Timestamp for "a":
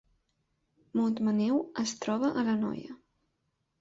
2.43-2.47